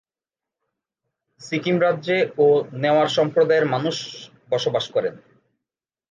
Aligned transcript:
সিকিম 1.41 1.77
রাজ্যে 1.85 2.17
ও 2.37 2.47
নেওয়ার 2.81 3.07
সম্প্রদায়ের 3.17 3.65
মানুষ 3.73 3.95
বসবাস 4.51 4.85
করেন। 4.95 5.15